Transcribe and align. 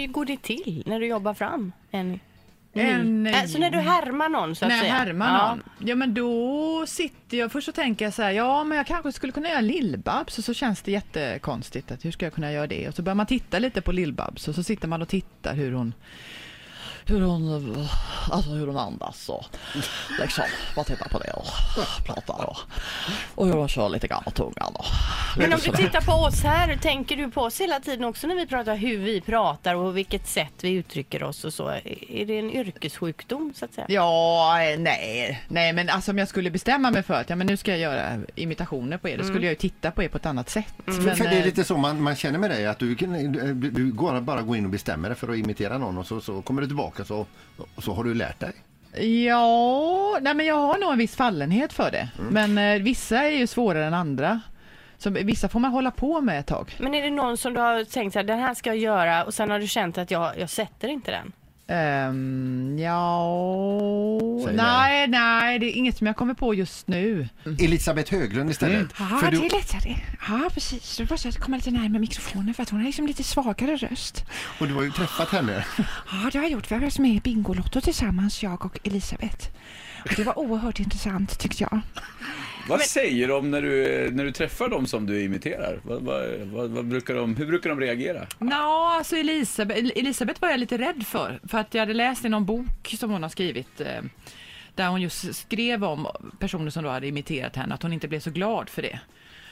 hur 0.00 0.08
går 0.08 0.24
det 0.24 0.42
till 0.42 0.82
när 0.86 1.00
du 1.00 1.06
jobbar 1.06 1.34
fram 1.34 1.72
en 1.90 2.20
En, 2.72 3.22
ny? 3.22 3.32
Alltså 3.32 3.58
när 3.58 3.70
du 3.70 3.78
härmar 3.78 4.28
någon 4.28 4.56
så 4.56 4.64
att 4.64 4.68
När 4.70 4.80
säga. 4.80 4.92
härmar 4.92 5.26
Ja. 5.38 5.48
någon? 5.48 5.62
Ja 5.88 5.94
men 5.94 6.14
då 6.14 6.84
sitter 6.86 7.36
jag, 7.36 7.52
först 7.52 7.66
så 7.66 7.72
tänker 7.72 8.10
så 8.10 8.22
här, 8.22 8.30
ja 8.30 8.64
men 8.64 8.78
jag 8.78 8.86
kanske 8.86 9.12
skulle 9.12 9.32
kunna 9.32 9.48
göra 9.48 9.60
Lill-Babs 9.60 10.38
och 10.38 10.44
så 10.44 10.54
känns 10.54 10.82
det 10.82 10.90
jättekonstigt 10.92 11.90
att 11.90 12.04
hur 12.04 12.10
ska 12.10 12.26
jag 12.26 12.32
kunna 12.34 12.52
göra 12.52 12.66
det? 12.66 12.88
Och 12.88 12.94
så 12.94 13.02
börjar 13.02 13.14
man 13.14 13.26
titta 13.26 13.58
lite 13.58 13.80
på 13.80 13.92
Lill-Babs 13.92 14.48
och 14.48 14.54
så 14.54 14.62
sitter 14.62 14.88
man 14.88 15.02
och 15.02 15.08
tittar 15.08 15.54
hur 15.54 15.72
hon 15.72 15.94
hur 17.10 17.20
hon, 17.20 17.88
alltså 18.30 18.50
hur 18.50 18.66
hon 18.66 18.78
andas 18.78 19.28
och 19.28 19.44
liksom, 20.20 20.44
man 20.76 20.84
tittar 20.84 21.08
på 21.08 21.18
det 21.18 21.30
och 21.30 21.46
pratar 22.06 22.44
och, 22.44 22.56
och 23.34 23.46
hur 23.46 23.52
hon 23.54 23.68
kör 23.68 23.88
lite 23.88 24.06
grann 24.06 24.22
på 24.24 24.30
tungan 24.30 24.72
och 24.74 24.84
Men 25.38 25.52
om 25.52 25.58
du 25.64 25.70
tittar 25.72 26.00
på 26.00 26.12
oss 26.12 26.42
här, 26.42 26.76
tänker 26.76 27.16
du 27.16 27.30
på 27.30 27.40
oss 27.42 27.60
hela 27.60 27.80
tiden 27.80 28.04
också 28.04 28.26
när 28.26 28.34
vi 28.34 28.46
pratar 28.46 28.76
hur 28.76 28.98
vi 28.98 29.20
pratar 29.20 29.74
och 29.74 29.96
vilket 29.96 30.28
sätt 30.28 30.52
vi 30.60 30.70
uttrycker 30.72 31.22
oss 31.22 31.44
och 31.44 31.52
så? 31.54 31.68
Är 32.08 32.26
det 32.26 32.38
en 32.38 32.50
yrkessjukdom 32.50 33.52
så 33.56 33.64
att 33.64 33.74
säga? 33.74 33.86
Ja, 33.88 34.62
eh, 34.62 34.78
nej, 34.78 35.42
nej 35.48 35.72
men 35.72 35.88
alltså 35.88 36.10
om 36.10 36.18
jag 36.18 36.28
skulle 36.28 36.50
bestämma 36.50 36.90
mig 36.90 37.02
för 37.02 37.14
att 37.14 37.30
ja, 37.30 37.36
men 37.36 37.46
nu 37.46 37.56
ska 37.56 37.70
jag 37.70 37.80
göra 37.80 38.18
imitationer 38.34 38.96
på 38.98 39.08
er, 39.08 39.18
då 39.18 39.24
skulle 39.24 39.46
jag 39.46 39.50
ju 39.52 39.56
titta 39.56 39.90
på 39.90 40.02
er 40.02 40.08
på 40.08 40.16
ett 40.16 40.26
annat 40.26 40.50
sätt. 40.50 40.74
Men, 40.84 41.16
för 41.16 41.24
det 41.24 41.30
är 41.30 41.38
eh, 41.38 41.44
lite 41.44 41.64
så 41.64 41.76
man, 41.76 42.02
man 42.02 42.16
känner 42.16 42.38
med 42.38 42.50
dig 42.50 42.66
att 42.66 42.78
du, 42.78 42.94
kan- 42.94 43.32
du, 43.32 43.70
du 43.70 43.92
går 43.92 44.20
bara 44.20 44.42
gå 44.42 44.56
in 44.56 44.64
och 44.64 44.70
bestämmer 44.70 45.08
dig 45.08 45.18
för 45.18 45.28
att 45.28 45.36
imitera 45.36 45.78
någon 45.78 45.98
och 45.98 46.06
så, 46.06 46.20
så 46.20 46.42
kommer 46.42 46.60
du 46.62 46.66
tillbaka 46.66 46.99
så, 47.04 47.26
och 47.74 47.82
så 47.82 47.92
har 47.92 48.04
du 48.04 48.14
lärt 48.14 48.40
dig. 48.40 48.52
Ja, 49.26 50.18
nej 50.20 50.34
men 50.34 50.46
jag 50.46 50.54
har 50.54 50.78
nog 50.78 50.92
en 50.92 50.98
viss 50.98 51.16
fallenhet 51.16 51.72
för 51.72 51.90
det. 51.90 52.08
Men 52.30 52.58
eh, 52.58 52.82
vissa 52.82 53.22
är 53.22 53.30
ju 53.30 53.46
svårare 53.46 53.86
än 53.86 53.94
andra. 53.94 54.40
Så 54.98 55.10
vissa 55.10 55.48
får 55.48 55.60
man 55.60 55.70
hålla 55.70 55.90
på 55.90 56.20
med 56.20 56.40
ett 56.40 56.46
tag. 56.46 56.76
Men 56.78 56.94
är 56.94 57.02
det 57.02 57.10
någon 57.10 57.36
som 57.36 57.54
du 57.54 57.60
har 57.60 57.84
tänkt 57.84 58.12
så 58.12 58.18
här, 58.18 58.24
den 58.26 58.38
här 58.38 58.54
ska 58.54 58.70
jag 58.70 58.78
göra 58.78 59.24
och 59.24 59.34
sen 59.34 59.50
har 59.50 59.58
du 59.58 59.66
känt 59.66 59.98
att 59.98 60.10
jag, 60.10 60.38
jag 60.38 60.50
sätter 60.50 60.88
inte 60.88 61.10
den? 61.10 61.32
Um, 61.70 62.78
ja... 62.78 63.40
Nej, 64.52 65.06
nej, 65.08 65.58
det 65.58 65.66
är 65.66 65.76
inget 65.76 65.96
som 65.96 66.06
jag 66.06 66.16
kommer 66.16 66.34
på 66.34 66.54
just 66.54 66.88
nu. 66.88 67.28
Elisabeth 67.58 68.12
Höglund 68.12 68.50
istället. 68.50 68.88
Ja, 68.98 69.18
För 69.20 69.30
det 69.30 69.36
du, 69.36 69.46
är 69.46 69.50
lättare. 69.50 69.96
Ja, 70.28 70.50
precis. 70.54 70.96
Du 70.96 71.06
måste 71.10 71.32
komma 71.32 71.56
lite 71.56 71.70
närmare 71.70 72.00
mikrofonen 72.00 72.54
för 72.54 72.62
att 72.62 72.70
hon 72.70 72.80
har 72.80 72.86
liksom 72.86 73.06
lite 73.06 73.24
svagare 73.24 73.76
röst. 73.76 74.24
och 74.58 74.68
du 74.68 74.74
har 74.74 74.82
ju 74.82 74.90
träffat 74.90 75.28
henne. 75.28 75.64
Ja, 75.78 76.28
det 76.32 76.38
har 76.38 76.44
jag 76.44 76.50
gjort. 76.50 76.70
Vi 76.70 76.74
har 76.74 76.82
varit 76.82 76.98
med 76.98 77.10
i 77.10 77.20
Bingolotto 77.20 77.80
tillsammans, 77.80 78.42
jag 78.42 78.64
och 78.64 78.78
Elisabeth. 78.84 79.48
Och 80.04 80.12
det 80.16 80.24
var 80.24 80.38
oerhört 80.38 80.80
intressant 80.80 81.38
tyckte 81.38 81.62
jag. 81.62 81.80
Vad 82.70 82.80
säger 82.80 83.28
de 83.28 83.50
när 83.50 83.62
du, 83.62 84.08
när 84.12 84.24
du 84.24 84.32
träffar 84.32 84.68
dem 84.68 84.86
som 84.86 85.06
du 85.06 85.22
imiterar? 85.22 85.80
Vad, 85.82 86.02
vad, 86.02 86.28
vad, 86.52 86.70
vad 86.70 86.84
brukar 86.84 87.14
de, 87.14 87.36
hur 87.36 87.46
brukar 87.46 87.70
de 87.70 87.80
reagera? 87.80 88.26
Ja, 88.38 88.94
alltså 88.96 89.16
Elisabeth, 89.16 89.80
Elisabeth 89.96 90.40
var 90.40 90.48
jag 90.50 90.60
lite 90.60 90.78
rädd 90.78 91.06
för. 91.06 91.40
För 91.48 91.58
att 91.58 91.74
jag 91.74 91.80
hade 91.82 91.94
läst 91.94 92.24
i 92.24 92.28
någon 92.28 92.44
bok 92.44 92.94
som 92.98 93.10
hon 93.10 93.22
har 93.22 93.30
skrivit. 93.30 93.80
Eh, 93.80 94.02
där 94.74 94.88
hon 94.88 95.02
just 95.02 95.34
skrev 95.34 95.84
om 95.84 96.06
personer 96.38 96.70
som 96.70 96.84
då 96.84 96.90
hade 96.90 97.06
imiterat 97.06 97.56
henne, 97.56 97.74
att 97.74 97.82
hon 97.82 97.92
inte 97.92 98.08
blev 98.08 98.20
så 98.20 98.30
glad 98.30 98.68
för 98.68 98.82
det. 98.82 99.00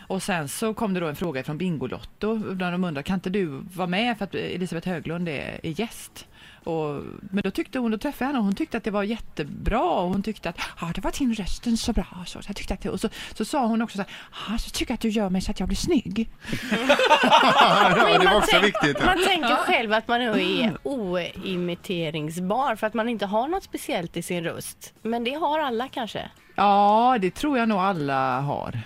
Och 0.09 0.23
sen 0.23 0.49
så 0.49 0.75
kom 0.75 0.95
det 0.95 1.01
då 1.01 1.07
en 1.07 1.17
fråga 1.17 1.45
från 1.45 1.59
Bingolotto 1.59 2.35
där 2.39 2.73
de 2.73 2.85
undrade, 2.85 3.03
kan 3.03 3.15
inte 3.15 3.31
du 3.31 3.47
vara 3.75 3.87
med 3.89 4.19
för 4.19 4.25
att 4.25 4.35
Elisabeth 4.35 4.89
Höglund 4.89 5.29
är, 5.29 5.61
är 5.63 5.81
gäst? 5.81 6.27
Och, 6.65 7.03
men 7.21 7.43
då 7.45 7.51
tyckte 7.51 7.79
hon, 7.79 7.91
då 7.91 7.99
träffade 7.99 8.25
jag 8.25 8.27
henne 8.27 8.39
och 8.39 8.45
hon 8.45 8.55
tyckte 8.55 8.77
att 8.77 8.85
det 8.85 8.91
var 8.91 9.03
jättebra 9.03 9.81
och 9.91 10.09
hon 10.09 10.23
tyckte 10.23 10.49
att 10.49 10.59
Ja, 10.81 10.91
det 10.95 11.01
var 11.01 11.13
din 11.19 11.35
rösten 11.35 11.77
så 11.77 11.93
bra. 11.93 12.07
Så 12.27 12.41
jag 12.47 12.57
tyckte 12.57 12.75
att 12.75 12.81
det, 12.81 12.91
och 12.91 13.01
så, 13.01 13.09
så 13.35 13.45
sa 13.45 13.67
hon 13.67 13.83
också 13.83 13.97
så 13.97 14.03
här, 14.03 14.13
ja, 14.49 14.59
så 14.59 14.71
tycker 14.71 14.91
jag 14.93 14.95
att 14.95 15.01
du 15.01 15.09
gör 15.09 15.31
mig 15.31 15.41
så 15.41 15.51
att 15.51 15.61
jag 15.61 15.69
blir 15.69 15.77
snygg. 15.77 16.31
ja, 17.23 17.89
det 17.95 18.01
var 18.01 18.25
Man 18.25 18.37
också 18.37 18.61
viktigt. 18.61 18.97
Ja. 19.01 19.07
Man 19.07 19.25
tänker 19.25 19.57
själv 19.57 19.93
att 19.93 20.09
man 20.09 20.23
är 20.23 20.77
oimiteringsbar 20.83 22.77
för 22.77 22.87
att 22.87 22.95
man 22.95 23.09
inte 23.09 23.27
har 23.27 23.49
något 23.49 23.65
speciellt 23.65 24.17
i 24.17 24.23
sin 24.23 24.45
röst. 24.45 24.95
Men 25.03 25.25
det 25.25 25.35
har 25.35 25.61
alla 25.61 25.89
kanske. 25.89 26.31
ja 26.55 27.17
det 27.21 27.31
tror 27.35 27.59
jag 27.59 27.69
nog 27.69 27.79
alla 27.79 28.41
har. 28.41 28.81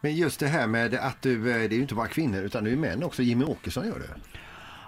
Men 0.00 0.16
just 0.16 0.40
det 0.40 0.46
här 0.46 0.66
med 0.66 0.94
att 0.94 1.22
du, 1.22 1.50
eh, 1.50 1.58
det 1.68 1.74
är 1.74 1.76
ju 1.76 1.82
inte 1.82 1.94
bara 1.94 2.08
kvinnor 2.08 2.42
utan 2.42 2.64
det 2.64 2.70
är 2.70 2.76
män 2.76 3.04
också. 3.04 3.22
Jimmy 3.22 3.44
Åkesson 3.44 3.86
gör 3.86 3.98
det. 3.98 4.20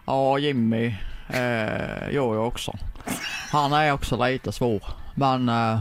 Ja, 0.05 0.39
Jimmy 0.39 0.87
eh, 1.29 2.13
gör 2.13 2.35
jag 2.35 2.47
också. 2.47 2.79
Han 3.51 3.73
är 3.73 3.93
också 3.93 4.25
lite 4.27 4.53
svår. 4.53 4.83
Men 5.15 5.49
eh, 5.49 5.81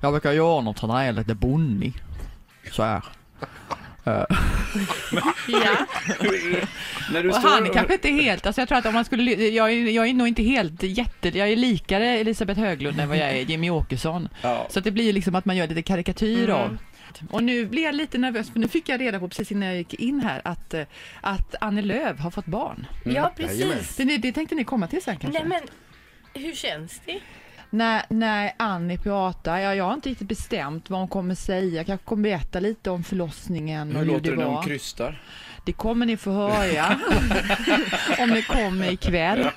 jag 0.00 0.12
brukar 0.12 0.32
göra 0.32 0.60
något 0.60 0.82
när 0.82 0.88
han 0.88 1.02
är 1.02 1.12
lite 1.12 1.34
bonnig. 1.34 2.02
Så 2.72 2.82
här. 2.82 3.04
Eh, 4.04 4.24
Ja. 5.48 5.86
när 7.12 7.22
du 7.22 7.28
Och 7.28 7.34
står 7.34 7.48
han 7.48 7.70
kanske 7.70 7.94
inte 7.94 8.08
helt, 8.10 8.46
alltså 8.46 8.60
jag 8.60 8.68
tror 8.68 8.78
att 8.78 8.86
om 8.86 8.94
man 8.94 9.04
skulle, 9.04 9.32
jag 9.32 9.70
är, 9.72 9.90
jag 9.90 10.06
är 10.08 10.14
nog 10.14 10.28
inte 10.28 10.42
helt 10.42 10.82
jätte, 10.82 11.28
jag 11.28 11.48
är 11.48 11.56
likare 11.56 12.06
Elisabeth 12.18 12.60
Höglund 12.60 13.00
än 13.00 13.08
vad 13.08 13.18
jag 13.18 13.30
är 13.30 13.40
Jimmy 13.44 13.70
Åkesson. 13.70 14.28
Ja. 14.42 14.66
Så 14.70 14.78
att 14.78 14.84
det 14.84 14.90
blir 14.90 15.12
liksom 15.12 15.34
att 15.34 15.44
man 15.44 15.56
gör 15.56 15.66
lite 15.68 15.82
karikatyr 15.82 16.44
Mm. 16.44 16.56
av. 16.56 16.78
Och 17.30 17.44
nu 17.44 17.66
blir 17.66 17.82
jag 17.82 17.94
lite 17.94 18.18
nervös 18.18 18.50
för 18.50 18.58
nu 18.58 18.68
fick 18.68 18.88
jag 18.88 19.00
reda 19.00 19.18
på 19.20 19.28
precis 19.28 19.52
innan 19.52 19.68
jag 19.68 19.76
gick 19.78 19.94
in 19.94 20.20
här 20.20 20.40
att, 20.44 20.74
eh, 20.74 20.82
att 21.20 21.54
Annie 21.60 21.82
Lööf 21.82 22.18
har 22.18 22.30
fått 22.30 22.46
barn. 22.46 22.86
ja, 23.04 23.10
Jajamän. 23.10 23.30
precis. 23.36 23.96
Det, 23.96 24.04
det 24.16 24.32
tänkte 24.32 24.54
ni 24.54 24.64
komma 24.64 24.86
till 24.86 25.02
sen 25.02 25.16
kanske? 25.16 25.44
Nej, 25.44 25.48
men 26.34 26.42
hur 26.44 26.52
känns 26.52 27.00
det? 27.06 27.20
När, 27.74 28.02
när 28.08 28.52
Annie 28.56 28.98
pratar, 28.98 29.58
ja, 29.58 29.74
jag 29.74 29.84
har 29.84 29.94
inte 29.94 30.08
riktigt 30.08 30.28
bestämt 30.28 30.90
vad 30.90 30.98
hon 31.00 31.08
kommer 31.08 31.34
säga. 31.34 31.76
Jag 31.76 31.86
kanske 31.86 32.06
kommer 32.06 32.22
berätta 32.22 32.60
lite 32.60 32.90
om 32.90 33.04
förlossningen 33.04 33.96
och 33.96 33.98
Hur 33.98 34.06
låter 34.06 34.20
det 34.20 34.30
det 34.30 34.36
när 34.36 34.44
de 34.44 34.62
krystar? 34.62 35.22
Det 35.64 35.72
kommer 35.72 36.06
ni 36.06 36.16
få 36.16 36.30
höra 36.30 37.00
om 38.18 38.30
ni 38.30 38.42
kommer 38.42 38.92
ikväll. 38.92 39.48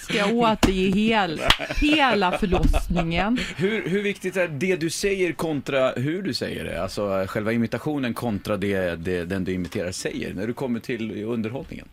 Ska 0.00 0.18
jag 0.18 0.34
återge 0.34 0.90
hel, 0.90 1.40
hela 1.80 2.38
förlossningen. 2.38 3.38
Hur, 3.56 3.88
hur 3.88 4.02
viktigt 4.02 4.36
är 4.36 4.48
det 4.48 4.76
du 4.76 4.90
säger 4.90 5.32
kontra 5.32 5.92
hur 5.92 6.22
du 6.22 6.34
säger 6.34 6.64
det? 6.64 6.82
Alltså 6.82 7.26
själva 7.28 7.52
imitationen 7.52 8.14
kontra 8.14 8.56
det, 8.56 8.96
det 8.96 9.24
den 9.24 9.44
du 9.44 9.52
imiterar 9.52 9.92
säger 9.92 10.34
när 10.34 10.46
du 10.46 10.52
kommer 10.52 10.80
till 10.80 11.24
underhållningen? 11.24 11.88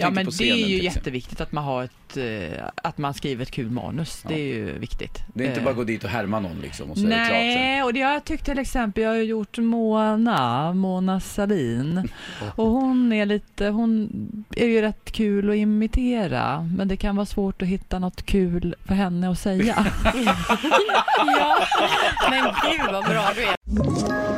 Ja 0.00 0.10
men 0.10 0.24
det 0.24 0.30
scenen, 0.32 0.58
är 0.58 0.66
ju 0.66 0.82
jätteviktigt 0.82 1.40
att 1.40 1.52
man 1.52 1.64
har 1.64 1.84
ett, 1.84 2.16
eh, 2.16 2.64
att 2.74 2.98
man 2.98 3.14
skriver 3.14 3.42
ett 3.42 3.50
kul 3.50 3.70
manus. 3.70 4.24
Det 4.28 4.34
är 4.34 4.38
ju 4.54 4.78
viktigt. 4.78 5.18
Det 5.34 5.44
är 5.44 5.48
inte 5.48 5.60
Eh, 5.60 5.64
bara 5.64 5.70
att 5.70 5.76
gå 5.76 5.84
dit 5.84 6.04
och 6.04 6.10
härma 6.10 6.40
någon 6.40 6.56
liksom 6.62 6.90
och 6.90 6.98
så 6.98 7.06
är 7.06 7.08
det 7.08 7.14
klart 7.14 7.28
sen. 7.28 7.38
Nej, 7.38 7.82
och 7.82 7.94
det 7.94 8.02
har 8.02 8.12
jag 8.12 8.24
tyckt 8.24 8.44
till 8.44 8.58
exempel, 8.58 9.02
jag 9.02 9.10
har 9.10 9.16
ju 9.16 9.22
gjort 9.24 9.58
Mona, 9.58 10.72
Mona 10.72 11.20
Sahlin. 11.20 12.08
Och 12.54 12.66
hon 12.66 13.12
är 13.12 13.26
lite, 13.26 13.66
hon 13.68 14.08
är 14.56 14.66
ju 14.66 14.80
rätt 14.80 15.12
kul 15.12 15.50
att 15.50 15.56
imitera. 15.56 16.68
Men 16.76 16.88
det 16.88 16.96
kan 16.96 17.16
vara 17.16 17.26
svårt 17.26 17.62
att 17.62 17.68
hitta 17.68 17.98
något 17.98 18.26
kul 18.26 18.74
för 18.84 18.94
henne 18.94 19.30
att 19.30 19.38
säga. 19.38 19.86
Ja, 21.38 21.56
men 22.30 22.44
gud 22.44 22.92
vad 22.92 23.04
bra 23.04 23.30
du 23.36 23.42
är. 23.42 24.37